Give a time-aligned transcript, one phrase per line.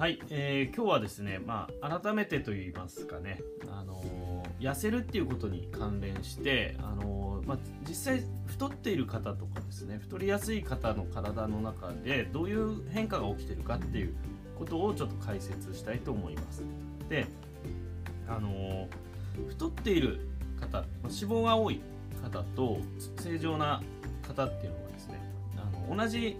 [0.00, 14.14] はい、えー、今日はですね、まあ、改めてと言いますかね、あのー、痩せるっていうことに関連して、あのー、まあ、実際太っている方とかですね太りやすい方の体の中でどういう変化が起きてるかっていう
[14.56, 16.62] ことをちょっと解説したいと思います。
[17.08, 17.26] で、
[18.28, 18.86] あの
[19.48, 20.20] 太っている
[20.60, 21.80] 方、まあ、脂肪が多い
[22.22, 22.78] 方と
[23.20, 23.82] 正常な
[24.22, 25.20] 方っていうのはですね
[25.56, 26.36] あの同じ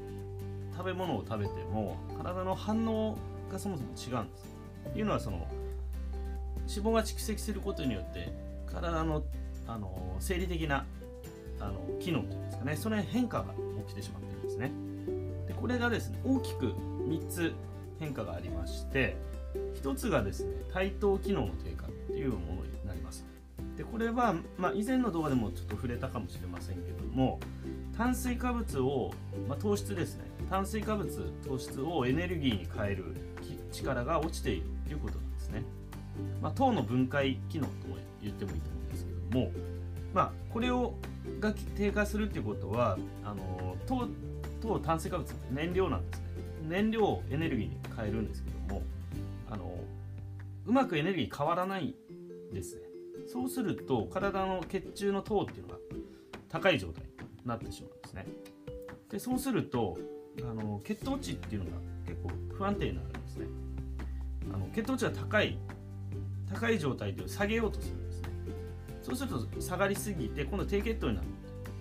[0.76, 3.18] 食べ物を食べても体の反応
[3.50, 4.44] がそもそも違うんです。
[4.92, 5.46] というのはその
[6.68, 8.32] 脂肪が蓄積することによって
[8.66, 9.22] 体の
[9.66, 10.86] あの生理的な
[11.60, 13.54] あの機能というんですかねそれ変化が
[13.86, 14.72] 起きてしまってるんですね。
[15.46, 16.72] でこれがですね大きく
[17.08, 17.52] 3つ
[17.98, 19.16] 変化がありまして
[19.82, 23.24] 1つがですね対等機能の低下っていうものになります。
[23.76, 27.38] でこれは、まあ、以前の動画でもちょっと触れたかもしれませんけども
[27.96, 29.12] 炭水化物を、
[29.48, 33.04] まあ、糖質ですね炭水化物糖質をエネルギーに変える
[33.70, 35.62] 力が落ちているということなんですね。
[36.42, 39.52] まあ、糖の分解機能とも言ってもいいと思うんですけども、
[40.12, 40.94] まあ、これを
[41.40, 44.08] が低下するっていうことはあの糖
[44.60, 46.26] 糖炭水化物燃料なんですね。
[46.68, 48.82] 燃料をエネルギーに変えるんですけども
[49.50, 49.78] あの
[50.66, 51.94] うまくエネルギー変わらない
[52.50, 52.82] んですね。
[53.26, 55.78] そうすると体の血中の糖っていうのが
[56.48, 57.10] 高い状態に
[57.44, 58.26] なってしまうんですね。
[59.10, 59.98] でそうすると
[60.42, 63.46] あの血糖値っていうのが結構不安定になるんですね。
[64.52, 65.58] あの血糖値が高い
[66.52, 68.28] 高い状態で下げようとするんですね。
[69.02, 71.28] そうすると下がりすぎて今度低血糖になる。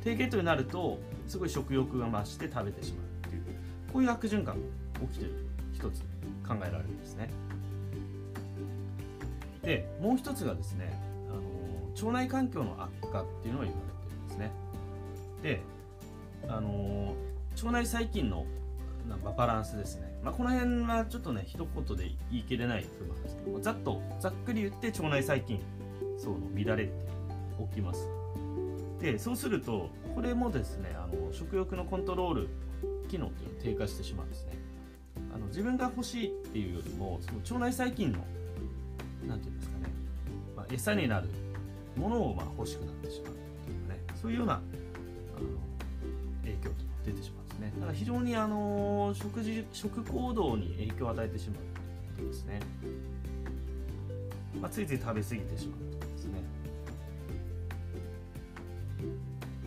[0.03, 3.43] 低血糖になるとすごい食欲が増して食べてしまうっていう
[3.91, 4.61] こういう悪循環が
[5.01, 5.33] 起きてる
[5.73, 6.01] 一つ
[6.47, 7.29] 考えられるんですね。
[9.61, 10.97] でもう一つがですね
[11.29, 14.51] あの腸内環境の悪化っていうのが言われてるんですね。
[15.43, 15.61] で
[16.47, 16.69] あの
[17.57, 18.45] 腸内細菌の
[19.35, 25.59] バランスですね、まあ、この辺はちょっとね一言で言い切れない部分なんですけどもざっとざっくり言って腸内細菌
[26.17, 26.93] 層の乱れって
[27.69, 28.07] 起きます。
[29.01, 32.49] でそうするとこれもですねあの食欲のコントロール
[33.07, 34.53] 機能っていうのが低下してしまうんですね。
[35.33, 38.19] あの自分が欲しいっていうよりもその腸内細菌の
[39.27, 39.83] 何て言うんですかね、
[40.55, 41.29] まあ、餌になる
[41.95, 43.35] ものをま欲しくなってしまうっ
[43.65, 44.63] ていうかねそういうようなあの
[46.43, 46.69] 影響と。
[46.69, 46.96] いうの
[47.79, 51.59] だから非常にあの食事食行動に影響を与えてしまう
[52.15, 52.59] ということですね、
[54.61, 56.43] まあ、ついつい食べ過ぎてしまうということですね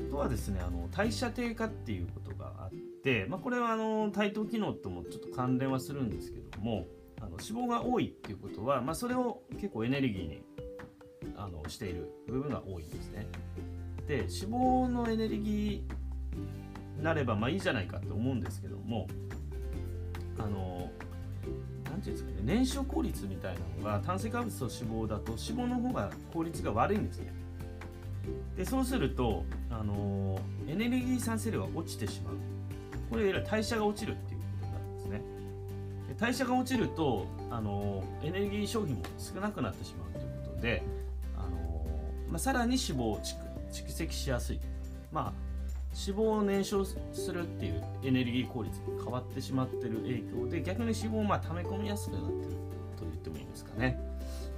[0.09, 2.71] あとはですねあの代謝低下っていうことがあっ
[3.03, 6.87] て、まあ、これはあの対等機能ともちょっと関連はするんですけども
[7.21, 10.42] あの脂肪が多いっていうことは、まあ、それを結構エネルギーに
[11.37, 13.27] あのしている部分が多いんですね。
[14.06, 16.00] で脂肪のエネルギー
[17.03, 19.06] なればまあいいじゃないかと思うんですけども
[20.38, 20.91] あの
[21.91, 27.33] 何ていうんですかね燃焼効率みたいなのが炭水化物と脂肪だと脂肪の方が効率が悪いんですね。
[28.56, 32.34] でそうするとあのエネルギー産生量が落ちてしまう。
[33.10, 35.22] これ代謝が落ちるっていうことなんですね。
[36.09, 40.83] で代謝が落ちるとあのエネルギー消費も少なくなってしまうということで
[41.37, 41.87] あの、
[42.28, 43.21] まあ、さらに脂肪を
[43.72, 44.60] 蓄積しやすい。
[45.12, 45.50] まあ
[45.93, 52.53] 脂肪を燃焼するっていうエネルギー効率に変わってしまってる影響で逆に脂肪をまあ溜め込みやすくなってる
[52.97, 53.99] と言ってもいいですかね。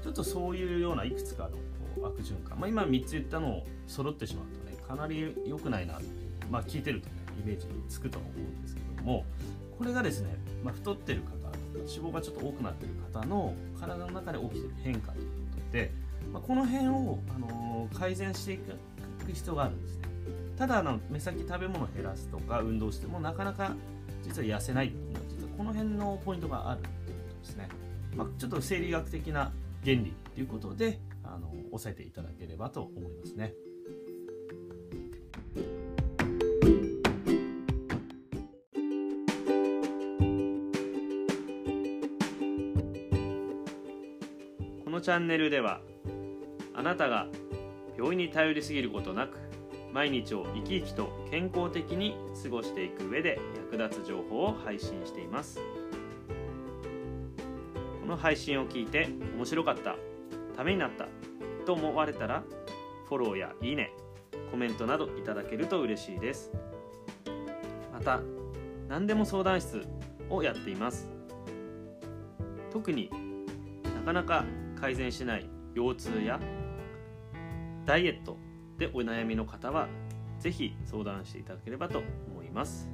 [0.03, 6.06] ちょっとそういうようないくつかの悪循環、まあ、今3つ言ったのを揃ってしまうとねかなり良くないなって
[6.50, 9.25] まあ聞いてるとねイメージつくと思うんですけども
[9.78, 11.43] これがですね、まあ、太ってる方
[11.78, 15.32] 脂肪がちょっと多くなってる方の体の中で起きてる変化というこ
[15.70, 15.93] とで、
[16.32, 18.76] まあ、この辺を、あのー、改善していく
[19.32, 20.12] 必要があるんですね。
[20.56, 23.74] ただの目先食べ物を減らすとか運動してもなかなか
[24.22, 24.96] 実は痩せないいの
[25.28, 27.68] 実はこの辺のポイントがあるっていうことですね、
[28.16, 29.52] まあ、ちょっと生理学的な
[29.84, 33.54] 原理ということであの押さえていただければと思いますね。
[44.84, 45.81] このチャンネルでは
[46.75, 47.26] あなたが
[47.96, 49.38] 病院に頼りすぎることなく
[49.93, 53.39] 毎日を生き生きと健康的に過ごしていく上で
[53.71, 55.61] 役立つ情報を配信しています。
[58.00, 59.97] この配信を聞いて面白かった
[60.56, 61.09] ためになった
[61.65, 62.43] と思われたら
[63.09, 63.93] フォローやいいね
[64.50, 66.50] コメントなどいただけると嬉しいです。
[67.93, 68.21] また
[68.89, 69.87] 何でも相談室
[70.29, 71.11] をやっています。
[72.73, 73.11] 特に
[73.94, 74.44] なかなか
[74.81, 76.41] 改善しない腰痛や
[77.85, 78.37] ダイエット
[78.78, 79.88] でお悩みの方は
[80.38, 82.02] 是非相談していただければと
[82.32, 82.90] 思います。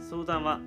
[0.00, 0.60] 相談は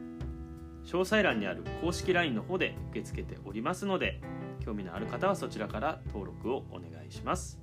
[0.86, 4.22] 詳細欄にある公式 LINE の方で受け付けておりますので
[4.60, 7.60] 興味のある方はそちらから登録をお願いします。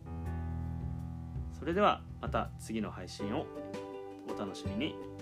[1.58, 3.46] それではまた次の配信を
[4.28, 5.13] お楽しみに。